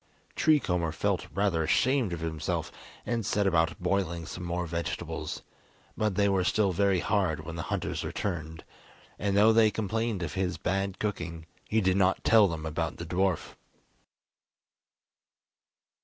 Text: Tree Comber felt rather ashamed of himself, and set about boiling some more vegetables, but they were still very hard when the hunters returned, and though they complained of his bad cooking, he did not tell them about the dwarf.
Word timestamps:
Tree 0.35 0.59
Comber 0.59 0.91
felt 0.91 1.27
rather 1.31 1.61
ashamed 1.63 2.11
of 2.11 2.21
himself, 2.21 2.71
and 3.05 3.23
set 3.23 3.45
about 3.45 3.79
boiling 3.79 4.25
some 4.25 4.43
more 4.43 4.65
vegetables, 4.65 5.43
but 5.95 6.15
they 6.15 6.27
were 6.27 6.43
still 6.43 6.71
very 6.71 7.01
hard 7.01 7.45
when 7.45 7.55
the 7.55 7.61
hunters 7.69 8.03
returned, 8.03 8.63
and 9.19 9.37
though 9.37 9.53
they 9.53 9.69
complained 9.69 10.23
of 10.23 10.33
his 10.33 10.57
bad 10.57 10.97
cooking, 10.97 11.45
he 11.69 11.81
did 11.81 11.97
not 11.97 12.23
tell 12.23 12.47
them 12.47 12.65
about 12.65 12.97
the 12.97 13.05
dwarf. 13.05 13.53